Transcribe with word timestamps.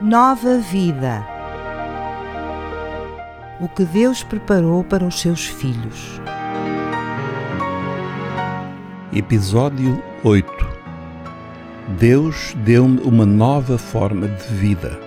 Nova 0.00 0.58
vida. 0.58 1.26
O 3.60 3.68
que 3.68 3.84
Deus 3.84 4.22
preparou 4.22 4.84
para 4.84 5.04
os 5.04 5.20
seus 5.20 5.44
filhos. 5.44 6.20
Episódio 9.12 10.00
8 10.22 10.48
Deus 11.98 12.54
deu-me 12.64 13.00
uma 13.00 13.26
nova 13.26 13.76
forma 13.76 14.28
de 14.28 14.54
vida. 14.54 15.00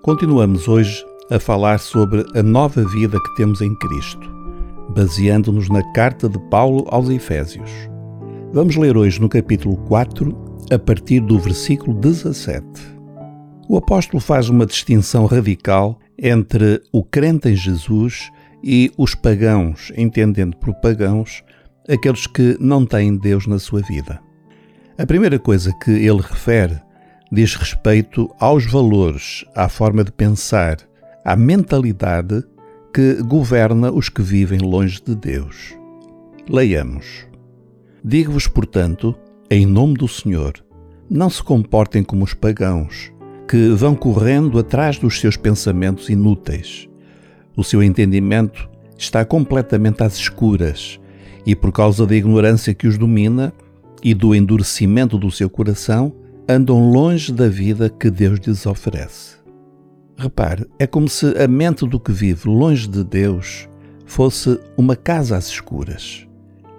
Continuamos 0.00 0.66
hoje 0.66 1.04
a 1.30 1.38
falar 1.38 1.78
sobre 1.78 2.24
a 2.34 2.42
nova 2.42 2.82
vida 2.88 3.20
que 3.20 3.36
temos 3.36 3.60
em 3.60 3.74
Cristo, 3.74 4.32
baseando-nos 4.88 5.68
na 5.68 5.82
carta 5.92 6.26
de 6.26 6.38
Paulo 6.48 6.86
aos 6.88 7.10
Efésios. 7.10 7.91
Vamos 8.54 8.76
ler 8.76 8.98
hoje 8.98 9.18
no 9.18 9.30
capítulo 9.30 9.78
4, 9.88 10.66
a 10.70 10.78
partir 10.78 11.20
do 11.20 11.38
versículo 11.38 11.98
17. 11.98 12.62
O 13.66 13.78
apóstolo 13.78 14.20
faz 14.20 14.50
uma 14.50 14.66
distinção 14.66 15.24
radical 15.24 15.98
entre 16.18 16.82
o 16.92 17.02
crente 17.02 17.48
em 17.48 17.56
Jesus 17.56 18.30
e 18.62 18.92
os 18.98 19.14
pagãos, 19.14 19.90
entendendo 19.96 20.54
por 20.58 20.74
pagãos 20.74 21.42
aqueles 21.88 22.26
que 22.26 22.58
não 22.60 22.84
têm 22.84 23.16
Deus 23.16 23.46
na 23.46 23.58
sua 23.58 23.80
vida. 23.80 24.20
A 24.98 25.06
primeira 25.06 25.38
coisa 25.38 25.72
que 25.82 25.90
ele 25.90 26.20
refere 26.20 26.78
diz 27.32 27.54
respeito 27.54 28.28
aos 28.38 28.66
valores, 28.66 29.46
à 29.56 29.66
forma 29.66 30.04
de 30.04 30.12
pensar, 30.12 30.76
à 31.24 31.34
mentalidade 31.34 32.44
que 32.92 33.14
governa 33.22 33.90
os 33.90 34.10
que 34.10 34.20
vivem 34.20 34.58
longe 34.60 35.00
de 35.02 35.14
Deus. 35.14 35.74
Leiamos. 36.46 37.31
Digo-vos, 38.04 38.48
portanto, 38.48 39.14
em 39.48 39.64
nome 39.64 39.94
do 39.94 40.08
Senhor, 40.08 40.54
não 41.08 41.30
se 41.30 41.42
comportem 41.42 42.02
como 42.02 42.24
os 42.24 42.34
pagãos, 42.34 43.12
que 43.48 43.68
vão 43.68 43.94
correndo 43.94 44.58
atrás 44.58 44.98
dos 44.98 45.20
seus 45.20 45.36
pensamentos 45.36 46.08
inúteis. 46.08 46.88
O 47.56 47.62
seu 47.62 47.82
entendimento 47.82 48.68
está 48.98 49.24
completamente 49.24 50.02
às 50.02 50.16
escuras 50.16 50.98
e, 51.46 51.54
por 51.54 51.70
causa 51.70 52.06
da 52.06 52.16
ignorância 52.16 52.74
que 52.74 52.88
os 52.88 52.98
domina 52.98 53.52
e 54.02 54.14
do 54.14 54.34
endurecimento 54.34 55.16
do 55.16 55.30
seu 55.30 55.48
coração, 55.48 56.12
andam 56.48 56.90
longe 56.90 57.32
da 57.32 57.48
vida 57.48 57.88
que 57.88 58.10
Deus 58.10 58.40
lhes 58.40 58.66
oferece. 58.66 59.36
Repare, 60.16 60.66
é 60.78 60.86
como 60.86 61.08
se 61.08 61.26
a 61.38 61.46
mente 61.46 61.86
do 61.86 62.00
que 62.00 62.10
vive 62.10 62.48
longe 62.48 62.88
de 62.88 63.04
Deus 63.04 63.68
fosse 64.06 64.58
uma 64.76 64.96
casa 64.96 65.36
às 65.36 65.46
escuras. 65.48 66.26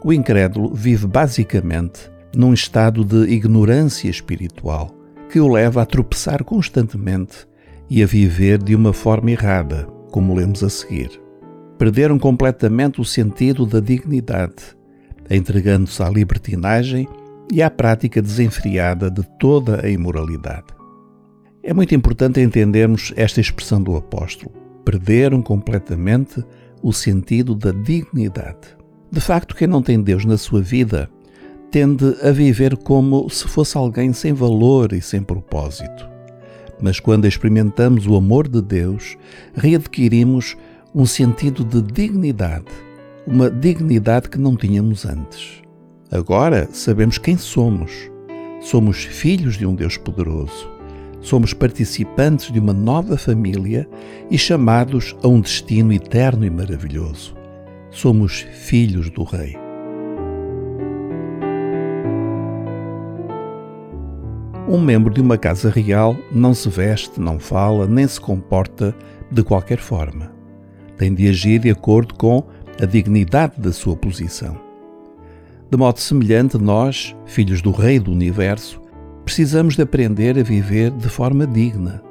O 0.03 0.11
incrédulo 0.11 0.73
vive 0.73 1.07
basicamente 1.07 2.11
num 2.35 2.53
estado 2.53 3.05
de 3.05 3.31
ignorância 3.31 4.09
espiritual 4.09 4.91
que 5.29 5.39
o 5.39 5.47
leva 5.47 5.81
a 5.81 5.85
tropeçar 5.85 6.43
constantemente 6.43 7.47
e 7.89 8.03
a 8.03 8.05
viver 8.05 8.61
de 8.61 8.75
uma 8.75 8.91
forma 8.91 9.31
errada, 9.31 9.87
como 10.11 10.35
lemos 10.35 10.61
a 10.61 10.69
seguir. 10.69 11.09
Perderam 11.77 12.19
completamente 12.19 12.99
o 12.99 13.05
sentido 13.05 13.65
da 13.65 13.79
dignidade, 13.79 14.75
entregando-se 15.29 16.03
à 16.03 16.09
libertinagem 16.09 17.07
e 17.51 17.63
à 17.63 17.69
prática 17.69 18.21
desenfreada 18.21 19.09
de 19.09 19.23
toda 19.39 19.85
a 19.85 19.89
imoralidade. 19.89 20.67
É 21.63 21.73
muito 21.73 21.95
importante 21.95 22.41
entendermos 22.41 23.13
esta 23.15 23.39
expressão 23.39 23.81
do 23.81 23.95
apóstolo. 23.95 24.51
Perderam 24.83 25.41
completamente 25.41 26.43
o 26.81 26.91
sentido 26.91 27.55
da 27.55 27.71
dignidade. 27.71 28.82
De 29.13 29.21
facto, 29.21 29.55
quem 29.55 29.67
não 29.67 29.83
tem 29.83 30.01
Deus 30.01 30.25
na 30.25 30.39
sua 30.39 30.59
vida 30.59 31.07
tende 31.69 32.15
a 32.23 32.31
viver 32.31 32.75
como 32.75 33.29
se 33.29 33.47
fosse 33.47 33.77
alguém 33.77 34.11
sem 34.11 34.33
valor 34.33 34.91
e 34.91 35.03
sem 35.03 35.21
propósito. 35.21 36.09
Mas 36.81 36.99
quando 36.99 37.27
experimentamos 37.27 38.07
o 38.07 38.15
amor 38.15 38.47
de 38.47 38.59
Deus, 38.59 39.15
readquirimos 39.53 40.57
um 40.95 41.05
sentido 41.05 41.63
de 41.63 41.79
dignidade, 41.79 42.65
uma 43.27 43.51
dignidade 43.51 44.29
que 44.29 44.39
não 44.39 44.55
tínhamos 44.55 45.05
antes. 45.05 45.61
Agora 46.11 46.67
sabemos 46.71 47.19
quem 47.19 47.37
somos. 47.37 47.91
Somos 48.61 49.03
filhos 49.03 49.59
de 49.59 49.65
um 49.67 49.75
Deus 49.75 49.95
poderoso. 49.95 50.67
Somos 51.21 51.53
participantes 51.53 52.51
de 52.51 52.59
uma 52.59 52.73
nova 52.73 53.15
família 53.15 53.87
e 54.31 54.39
chamados 54.39 55.15
a 55.21 55.27
um 55.27 55.39
destino 55.39 55.93
eterno 55.93 56.43
e 56.43 56.49
maravilhoso. 56.49 57.42
Somos 57.93 58.41
filhos 58.51 59.11
do 59.11 59.23
Rei. 59.23 59.55
Um 64.67 64.81
membro 64.81 65.13
de 65.13 65.21
uma 65.21 65.37
casa 65.37 65.69
real 65.69 66.17
não 66.31 66.55
se 66.55 66.67
veste, 66.69 67.21
não 67.21 67.37
fala, 67.37 67.85
nem 67.85 68.07
se 68.07 68.19
comporta 68.19 68.95
de 69.29 69.43
qualquer 69.43 69.77
forma. 69.77 70.33
Tem 70.97 71.13
de 71.13 71.29
agir 71.29 71.59
de 71.59 71.69
acordo 71.69 72.15
com 72.15 72.43
a 72.81 72.85
dignidade 72.85 73.61
da 73.61 73.71
sua 73.71 73.95
posição. 73.95 74.59
De 75.69 75.77
modo 75.77 75.99
semelhante, 75.99 76.57
nós, 76.57 77.15
filhos 77.27 77.61
do 77.61 77.69
Rei 77.69 77.99
do 77.99 78.11
Universo, 78.11 78.81
precisamos 79.23 79.75
de 79.75 79.83
aprender 79.83 80.39
a 80.39 80.43
viver 80.43 80.89
de 80.89 81.07
forma 81.09 81.45
digna. 81.45 82.01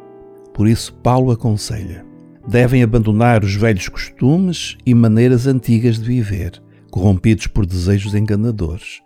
Por 0.54 0.68
isso, 0.68 0.94
Paulo 1.02 1.32
aconselha: 1.32 2.06
devem 2.46 2.82
abandonar 2.82 3.44
os 3.44 3.54
velhos 3.54 3.88
costumes 3.88 4.76
e 4.84 4.94
maneiras 4.94 5.46
antigas 5.46 5.98
de 5.98 6.04
viver, 6.04 6.62
corrompidos 6.90 7.46
por 7.46 7.64
desejos 7.64 8.14
enganadores, 8.14 9.00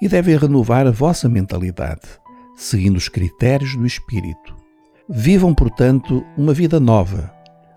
e 0.00 0.08
devem 0.08 0.36
renovar 0.36 0.86
a 0.86 0.90
vossa 0.90 1.28
mentalidade, 1.28 2.02
seguindo 2.56 2.96
os 2.96 3.08
critérios 3.08 3.76
do 3.76 3.86
Espírito. 3.86 4.54
Vivam, 5.08 5.54
portanto, 5.54 6.24
uma 6.36 6.52
vida 6.54 6.78
nova, 6.78 7.32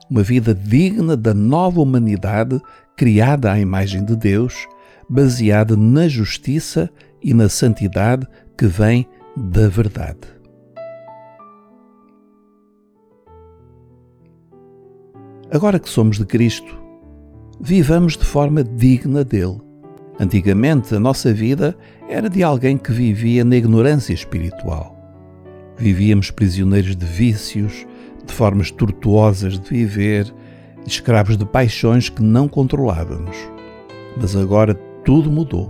uma 0.10 0.24
vida 0.24 0.54
digna 0.54 1.18
da 1.18 1.34
nova 1.34 1.82
humanidade 1.82 2.62
criada 2.96 3.52
à 3.52 3.60
imagem 3.60 4.06
de 4.06 4.16
Deus 4.16 4.68
baseada 5.10 5.76
na 5.76 6.08
justiça 6.08 6.90
e 7.22 7.34
na 7.34 7.50
santidade 7.50 8.28
que 8.58 8.66
vem 8.66 9.08
da 9.36 9.68
verdade. 9.68 10.43
Agora 15.54 15.78
que 15.78 15.88
somos 15.88 16.18
de 16.18 16.26
Cristo, 16.26 16.76
vivamos 17.62 18.18
de 18.18 18.26
forma 18.26 18.64
digna 18.64 19.24
dele. 19.24 19.62
Antigamente, 20.20 20.96
a 20.96 21.00
nossa 21.00 21.32
vida 21.32 21.78
era 22.10 22.28
de 22.28 22.42
alguém 22.42 22.76
que 22.76 22.92
vivia 22.92 23.46
na 23.46 23.56
ignorância 23.56 24.16
espiritual. 24.16 24.98
Vivíamos 25.78 26.32
prisioneiros 26.32 26.96
de 26.96 27.06
vícios, 27.06 27.86
de 28.26 28.34
formas 28.34 28.72
tortuosas 28.72 29.60
de 29.60 29.70
viver, 29.70 30.34
escravos 30.88 31.38
de 31.38 31.46
paixões 31.46 32.10
que 32.10 32.24
não 32.24 32.48
controlávamos. 32.48 33.38
Mas 34.20 34.36
agora 34.36 34.74
tudo 35.06 35.32
mudou. 35.32 35.70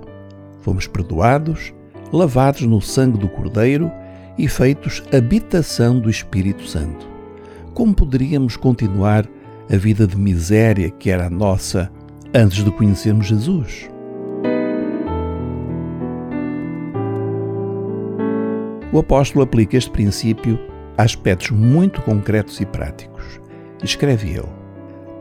Fomos 0.61 0.87
perdoados, 0.87 1.73
lavados 2.09 2.61
no 2.61 2.79
sangue 2.79 3.17
do 3.17 3.27
Cordeiro 3.27 3.91
e 4.37 4.47
feitos 4.47 5.03
habitação 5.13 5.99
do 5.99 6.09
Espírito 6.09 6.65
Santo. 6.65 7.05
Como 7.73 7.93
poderíamos 7.93 8.55
continuar 8.55 9.27
a 9.73 9.77
vida 9.77 10.05
de 10.05 10.15
miséria 10.17 10.89
que 10.91 11.09
era 11.09 11.25
a 11.25 11.29
nossa 11.29 11.91
antes 12.33 12.63
de 12.63 12.71
conhecermos 12.71 13.27
Jesus? 13.27 13.89
O 18.91 18.99
apóstolo 18.99 19.43
aplica 19.43 19.75
este 19.75 19.89
princípio 19.89 20.59
a 20.97 21.03
aspectos 21.03 21.49
muito 21.49 22.01
concretos 22.03 22.61
e 22.61 22.65
práticos. 22.65 23.41
Escreve 23.83 24.29
ele: 24.29 24.49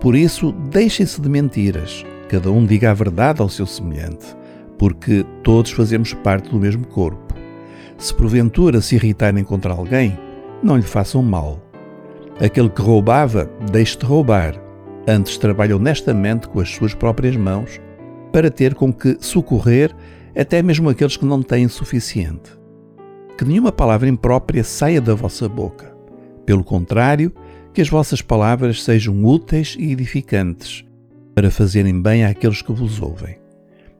Por 0.00 0.14
isso, 0.14 0.52
deixem-se 0.70 1.20
de 1.20 1.28
mentiras 1.28 2.04
cada 2.32 2.50
um 2.50 2.64
diga 2.64 2.90
a 2.90 2.94
verdade 2.94 3.42
ao 3.42 3.48
seu 3.50 3.66
semelhante, 3.66 4.34
porque 4.78 5.22
todos 5.42 5.70
fazemos 5.70 6.14
parte 6.14 6.48
do 6.48 6.58
mesmo 6.58 6.86
corpo. 6.86 7.34
Se 7.98 8.14
porventura 8.14 8.80
se 8.80 8.94
irritarem 8.94 9.44
contra 9.44 9.74
alguém, 9.74 10.18
não 10.62 10.78
lhe 10.78 10.82
façam 10.82 11.22
mal. 11.22 11.61
Aquele 12.42 12.68
que 12.68 12.82
roubava, 12.82 13.48
deixe 13.70 13.96
de 13.96 14.04
roubar, 14.04 14.60
antes 15.06 15.38
trabalhe 15.38 15.72
honestamente 15.72 16.48
com 16.48 16.58
as 16.58 16.70
suas 16.70 16.92
próprias 16.92 17.36
mãos, 17.36 17.80
para 18.32 18.50
ter 18.50 18.74
com 18.74 18.92
que 18.92 19.16
socorrer 19.20 19.94
até 20.36 20.60
mesmo 20.60 20.88
aqueles 20.88 21.16
que 21.16 21.24
não 21.24 21.40
têm 21.40 21.68
suficiente. 21.68 22.50
Que 23.38 23.44
nenhuma 23.44 23.70
palavra 23.70 24.08
imprópria 24.08 24.64
saia 24.64 25.00
da 25.00 25.14
vossa 25.14 25.48
boca. 25.48 25.94
Pelo 26.44 26.64
contrário, 26.64 27.32
que 27.72 27.80
as 27.80 27.88
vossas 27.88 28.20
palavras 28.20 28.82
sejam 28.82 29.24
úteis 29.24 29.76
e 29.78 29.92
edificantes, 29.92 30.84
para 31.36 31.48
fazerem 31.48 32.02
bem 32.02 32.24
àqueles 32.24 32.60
que 32.60 32.72
vos 32.72 33.00
ouvem. 33.00 33.38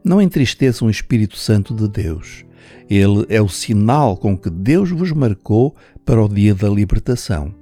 Não 0.02 0.20
entristeçam 0.20 0.88
o 0.88 0.90
Espírito 0.90 1.36
Santo 1.36 1.72
de 1.72 1.86
Deus. 1.86 2.44
Ele 2.90 3.24
é 3.28 3.40
o 3.40 3.48
sinal 3.48 4.16
com 4.16 4.36
que 4.36 4.50
Deus 4.50 4.90
vos 4.90 5.12
marcou 5.12 5.76
para 6.04 6.20
o 6.20 6.28
dia 6.28 6.56
da 6.56 6.68
libertação. 6.68 7.61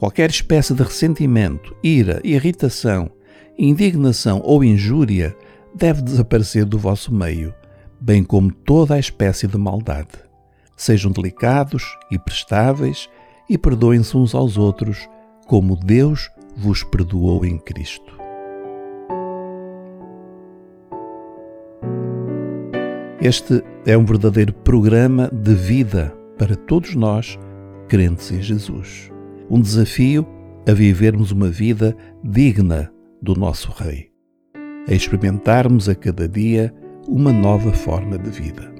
Qualquer 0.00 0.30
espécie 0.30 0.72
de 0.72 0.82
ressentimento, 0.82 1.76
ira, 1.82 2.22
irritação, 2.24 3.10
indignação 3.58 4.40
ou 4.42 4.64
injúria 4.64 5.36
deve 5.74 6.00
desaparecer 6.00 6.64
do 6.64 6.78
vosso 6.78 7.12
meio, 7.12 7.54
bem 8.00 8.24
como 8.24 8.50
toda 8.50 8.94
a 8.94 8.98
espécie 8.98 9.46
de 9.46 9.58
maldade. 9.58 10.08
Sejam 10.74 11.12
delicados 11.12 11.84
e 12.10 12.18
prestáveis 12.18 13.10
e 13.46 13.58
perdoem-se 13.58 14.16
uns 14.16 14.34
aos 14.34 14.56
outros, 14.56 15.06
como 15.46 15.76
Deus 15.76 16.30
vos 16.56 16.82
perdoou 16.82 17.44
em 17.44 17.58
Cristo. 17.58 18.18
Este 23.20 23.62
é 23.84 23.98
um 23.98 24.06
verdadeiro 24.06 24.54
programa 24.54 25.28
de 25.30 25.54
vida 25.54 26.16
para 26.38 26.56
todos 26.56 26.94
nós, 26.94 27.38
crentes 27.86 28.32
em 28.32 28.40
Jesus. 28.40 29.10
Um 29.50 29.60
desafio 29.60 30.24
a 30.64 30.72
vivermos 30.72 31.32
uma 31.32 31.48
vida 31.48 31.96
digna 32.22 32.88
do 33.20 33.34
nosso 33.34 33.72
Rei, 33.72 34.12
a 34.88 34.94
experimentarmos 34.94 35.88
a 35.88 35.94
cada 35.96 36.28
dia 36.28 36.72
uma 37.08 37.32
nova 37.32 37.72
forma 37.72 38.16
de 38.16 38.30
vida. 38.30 38.72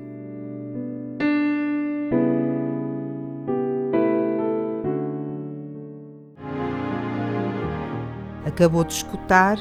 Acabou 8.46 8.84
de 8.84 8.92
escutar 8.92 9.58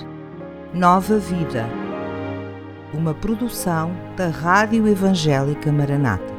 Nova 0.75 1.17
Vida, 1.17 1.65
uma 2.93 3.15
produção 3.15 3.91
da 4.15 4.27
Rádio 4.27 4.87
Evangélica 4.87 5.71
Maranata. 5.71 6.38